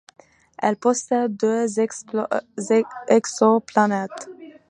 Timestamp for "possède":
0.77-1.37